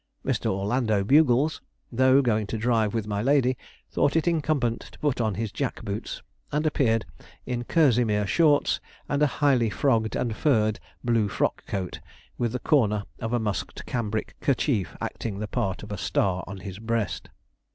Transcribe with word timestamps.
Mr. 0.25 0.47
Orlando 0.47 1.03
Bugles, 1.03 1.61
though 1.91 2.23
going 2.23 2.47
to 2.47 2.57
drive 2.57 2.91
with 2.95 3.05
my 3.05 3.21
lady, 3.21 3.55
thought 3.91 4.15
it 4.15 4.27
incumbent 4.27 4.81
to 4.91 4.97
put 4.97 5.21
on 5.21 5.35
his 5.35 5.51
jack 5.51 5.85
boots, 5.85 6.23
and 6.51 6.65
appeared 6.65 7.05
in 7.45 7.63
kerseymere 7.65 8.25
shorts, 8.25 8.79
and 9.07 9.21
a 9.21 9.27
highly 9.27 9.69
frogged 9.69 10.15
and 10.15 10.35
furred 10.35 10.79
blue 11.03 11.27
frock 11.27 11.63
coat, 11.67 11.99
with 12.39 12.51
the 12.53 12.57
corner 12.59 13.03
of 13.19 13.31
a 13.31 13.39
musked 13.39 13.85
cambric 13.85 14.33
kerchief 14.41 14.97
acting 14.99 15.37
the 15.37 15.47
part 15.47 15.83
of 15.83 15.91
a 15.91 15.99
star 15.99 16.43
on 16.47 16.61
his 16.61 16.79
breast. 16.79 17.29